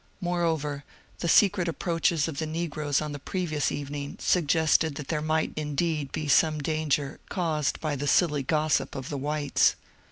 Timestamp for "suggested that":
4.19-5.09